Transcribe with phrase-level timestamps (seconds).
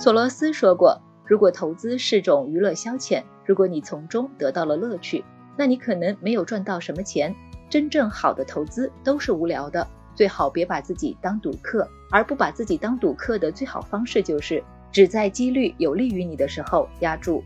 [0.00, 5.24] 索罗斯说过，如果投资是种娱乐消遣，如果你从中得到了乐趣，
[5.56, 7.34] 那你可能没有赚到什么钱。
[7.68, 9.84] 真正好的投资都是无聊的，
[10.14, 11.88] 最好别把自己当赌客。
[12.12, 14.62] 而不把自己当赌客的最好方式就是
[14.92, 17.42] 只在几率有利于你的时候压住。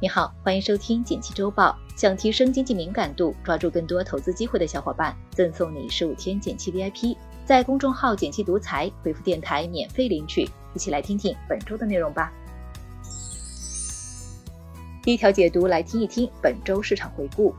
[0.00, 1.76] 你好，欢迎收听简七周报。
[1.96, 7.16] 想提升经济敏感度，抓住更多投资机会的小伙伴，赠送你十五天简七 VIP，
[7.46, 10.50] 在公众号“简七独裁回复“电台”免费领取。
[10.74, 12.32] 一起来听听本周的内容吧。
[15.00, 17.54] 第一条解读，来听一听本周市场回顾。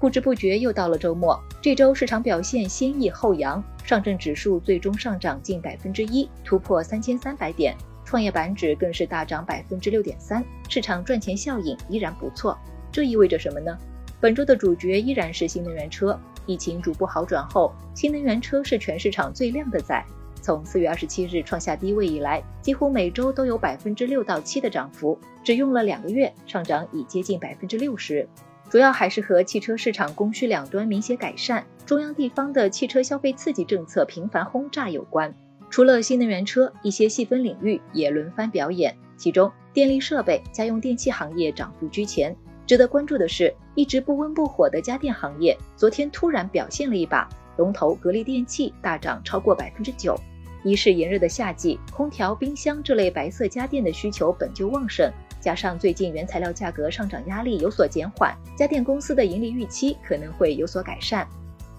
[0.00, 12.56] 不知不觉又到了周末，这周市场表现先抑后扬，上证指数最终上涨近百分之一，突破三千三百点，创业板指更是大涨百分之六点三，市场赚钱效应依然不错。
[12.90, 13.76] 这意味着什么呢？
[14.18, 20.04] 本周的主角依然是新能源车，疫情逐步好转后，新能源车是全市场最靓的仔。
[20.40, 28.28] 从四月二十七日创下低位以来，几乎每周都有百分之六到七的涨幅，只用了两个月，上涨已接近百分之六十。
[28.70, 35.34] 主要还是和汽车市场供需两端明显改善，中央地方的汽车消费刺激政策频繁轰炸有关。
[35.68, 42.36] 除了新能源车，一些细分领域也轮番表演，其中电力设备、家用电器行业涨幅居前。
[42.66, 50.18] 值得关注的是，一直不温不火的家电行业，昨天突然表现了一把，龙头格力电器大涨超过百分之九。
[50.64, 55.08] 一是炎热的夏季，空调、冰箱这类白色家电的需求本就旺盛。
[55.40, 61.24] 加上最近原材料价格上涨压力有所减缓，家电公司的盈利预期可能会有所改善。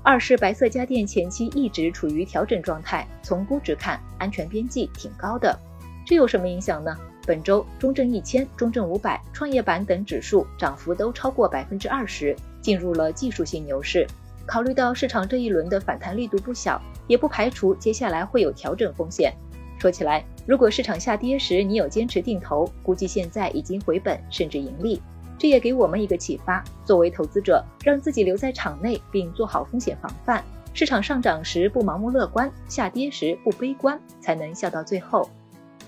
[0.04, 5.60] 二是白色家电前期一直处于调整状态，从估值看，安全边际挺高的。
[6.06, 6.96] 这有什么影响呢？
[7.28, 14.08] 本周中证一千、中证五百、创业板等指数涨幅都超过百分之二十，进入了技术性牛市。
[14.46, 19.34] 考虑到市场这一轮的反弹力度不小，也不排除接下来会有调整风险。
[19.78, 25.02] 说起来，如果市场下跌时你有坚持定投，估计现在已经回本甚至盈利。
[25.38, 30.42] 这也给我们一个启发：作为投资者，让自己留在场内并做好风险防范。
[30.74, 35.30] 市场上涨时不盲目乐观，下跌时不悲观，才能笑到最后。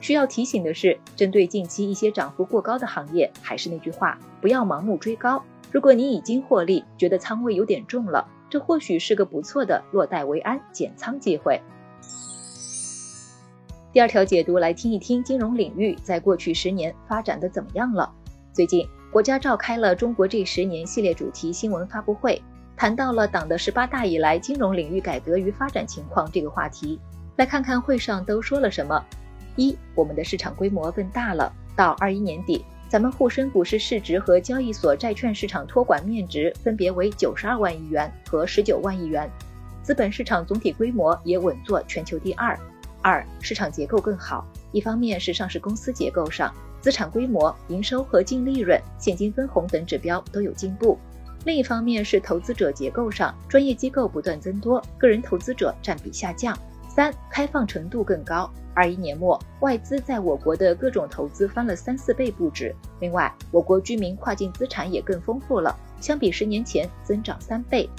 [0.01, 5.43] 需要提醒的是，针对近期一些涨幅过高的行业，还是那句话，不要盲目追高。
[5.71, 11.61] 如果你已经获利，觉得仓位有点重了，这或许是个不错的落袋为安减仓机会。
[13.91, 18.11] 第二条解读来听一听金融领域在过去十年发展的怎么样了。
[18.53, 22.41] 最近国家召开了中国这十年系列主题新闻发布会，
[22.77, 26.99] 谈到了党的十八大以来金融领域改革与发展情况这个话题。
[27.35, 29.03] 来看看会上都说了什么。
[29.55, 31.51] 一，我们的市场规模更大了。
[31.75, 39.29] 到二一年底，咱们沪深股市市值和交易所债券市场托管面值分别为九十二万亿元和十九万亿元，
[39.81, 42.57] 资本市场总体规模也稳坐全球第二。
[43.01, 50.97] 二、市场结构更好，一方面是上市公司结构上，资产规模、营收和净利润、现金分红等指标都有进步；
[51.45, 56.57] 另一方面是投资者结构上，专业机构不断增多，个人投资者占比下降。
[56.99, 62.75] 三、开放程度更高，二一年末外资在我国的各种投资翻了三四倍不止。
[62.99, 67.89] 另外，我国居民跨境资产也更丰富了，相比十年前增长三倍。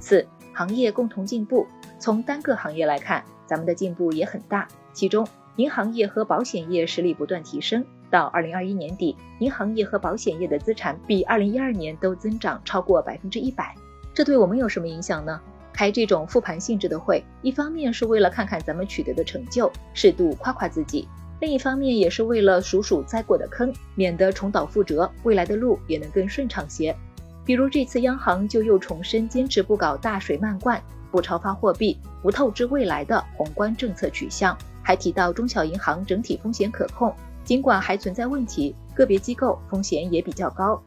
[0.00, 1.66] 四、行业共同进步，
[1.98, 3.22] 从单个行业来看。
[3.44, 7.84] 咱们的进步也很大，其中银行业和保险业实力不断提升。
[8.10, 13.74] 到二零二一年底，银行业和保险业的资产比二零一二年都增长超过百分之一百。
[14.14, 15.38] 这对我们有什么影响呢？
[15.76, 21.06] 开这种复盘性质的会，一方面是为了看看咱们取得的成就，适度夸夸自己；
[21.38, 26.96] 另一方面也是为了数数栽过的坑，免得重蹈覆辙，未来的路也能更顺畅些。
[27.44, 30.82] 比如这次央行就又重申坚持不搞大水漫灌。
[31.08, 37.14] 不超发货币，不透支未来的宏观政策取向，还提到中小银行整体风险可控，
[37.44, 40.82] 尽管还存在问题，个别机构风险也比较高。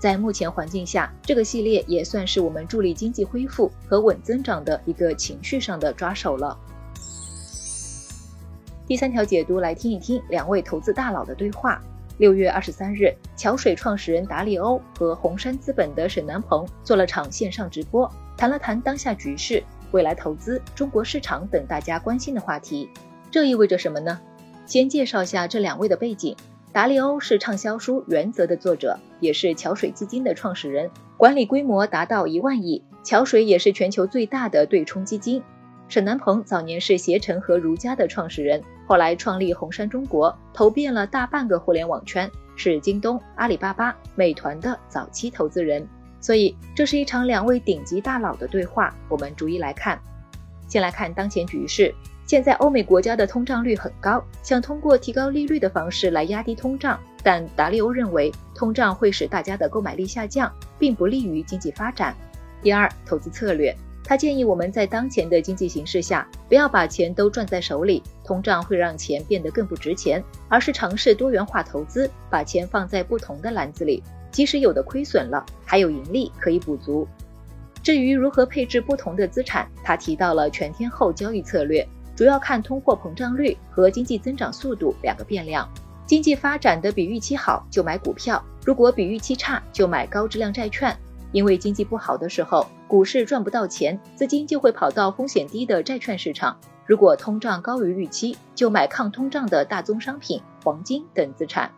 [0.00, 6.56] 在目前环境下，这个系列也算是我们助力经济恢复和稳增长的一个情绪上的抓手了。
[8.86, 11.80] 第三条解读来听一听两位投资大佬的对话。
[12.16, 18.10] 六月二十三日，桥水创始人达利欧和红杉资本的沈南鹏做了场线上直播。
[18.38, 22.88] 谈了谈当下局势、未来投资、中国市场等大家关心的话题。
[23.30, 24.18] 这意味着什么呢？
[24.66, 26.34] 先介绍下这两位的背景。
[26.72, 32.84] 达利欧是畅销书《原则》的作者，也是桥水基金的创始人，管理规模达到一万亿。
[33.02, 35.42] 桥水也是全球最大的对冲基金。
[35.88, 45.84] 沈南鹏早年是携程和如家的创始人，后来创立红杉中国，投遍了大半个互联网圈，是京东、阿里巴巴、美团的早期投资人。
[46.20, 48.94] 所以，这是一场两位顶级大佬的对话。
[49.08, 50.00] 我们逐一来看。
[50.68, 51.92] 先来看当前局势，
[52.30, 60.48] 现在欧美国家的通胀率很高，想通过提高利率的方式来压低通胀，但达利欧认为通胀会使大家的购买力下降，
[60.78, 62.14] 并不利于经济发展。
[62.62, 74.00] 第二，投资策略，他建议我们在当前的经济形势下，不要把钱都攥在手里，通胀会让钱变得更不值钱，而是尝试多元化投资，把钱放在不同的篮子里，
[74.30, 77.08] 即使有的亏损了，还有盈利可以补足。
[77.82, 81.84] 至于如何配置不同的资产，他提到了全天候交易策略。
[82.20, 85.66] 主要看通货膨胀率和经济增长速度两个变量。
[86.04, 90.94] 经济发展的比预期好就买股票，如果比预期差就买高质量债券。
[91.32, 96.54] 因为经济不好的时候，股市赚不到钱，资金就会跑到风险低的债券市场。
[96.84, 101.72] 如果通胀高于预期，就买抗通胀的大宗商品、黄金等资产。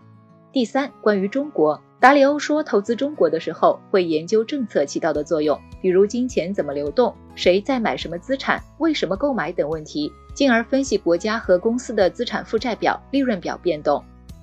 [0.51, 1.81] 第三，关于中国。
[2.01, 14.03] 达里欧说，投资中国的时候会研究政策起到的作用，比如金钱怎么流动、谁在买什么资产、为什么购买等问题，进而分析国家和公司的资产负债表、利润表变动。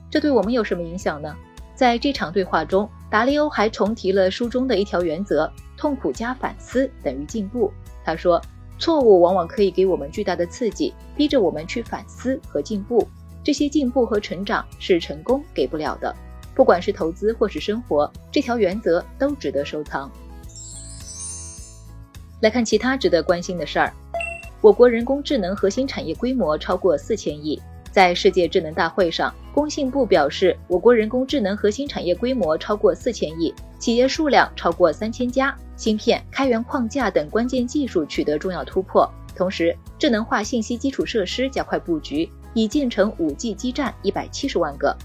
[0.10, 1.36] 这对我们有什么影响呢？
[1.76, 7.72] 在这场对话中，达利欧还重提了书中的一条原则：痛苦加反思等于进步。
[8.04, 8.42] 他说，
[8.78, 13.08] 错误往往可以给我们巨大的刺激，逼着我们去反思和进步。
[13.44, 16.14] 这些进步和成长是成功给不了的。
[16.54, 20.12] 不管是投资或是生活，这条原则都值得收藏。
[22.42, 23.94] 来看其他值得关心的事儿，
[24.62, 27.62] 我国人工智能核心产业规模超过四千亿。
[27.92, 39.10] 在世界智能大会上，工信部表示，我国人工智能核心产业规模超过四千亿，企业数量超过三千家，芯片、开源框架等关键技术取得重要突破。
[39.36, 44.96] 同时，智能化信息基础设施加快布局，已建成 5G 基站一百七十万个。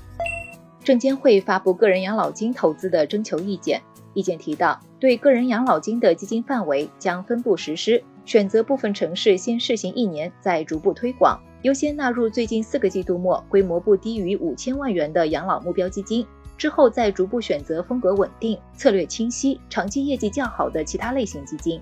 [0.83, 3.81] 证监会发布个人养老金投资的征求意见，
[4.13, 16.27] 意见提到，对个人养老金的基金范围将分步实施，选择部分城市先试行一年，再逐步推广，优先纳入最近四个季度末规模不低于五千万元的养老目标基金，
[16.57, 21.81] 之后再逐步选择风格稳定、策略清晰、长期业绩较好的其他类型基金。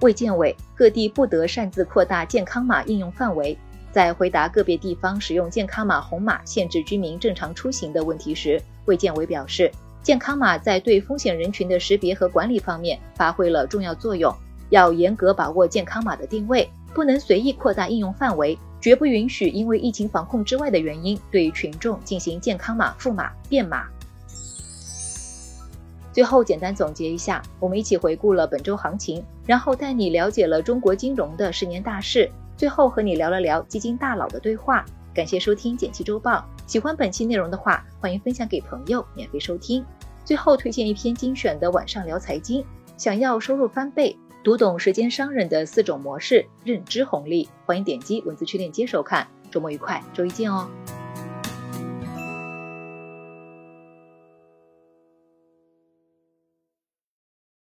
[0.00, 3.56] 卫健委各地不得擅自扩大健康码应用范围。
[3.92, 9.70] 在回答个别地方使用健康码红码限制居民正常出行的问题时，卫健委表示，
[10.02, 14.34] 健康码在对风险人群的识别和管理方面发挥了重要作用，
[14.72, 23.84] 要严格把握健康码的定位，不能随意扩大应用范围，绝不允许因为疫情防控之外的原因对群众进行健康码赋码变码。
[26.10, 32.30] 最后简单总结一下，我们一起回顾了本周行情，然后带你了解了中国金融的十年大事。
[32.56, 36.42] 最后和你聊了聊基金大佬的对话，感谢收听简七周报。
[36.66, 39.84] 喜欢本期内容的话，欢迎分享给朋友免费收听。
[40.24, 42.64] 最后推荐一篇精选的晚上聊财经，
[42.96, 49.24] 想要收入翻倍，读懂时间商人的四种模式，认知红利，欢迎点击文字区链接收看。
[49.52, 50.68] 周末愉快，周一见哦。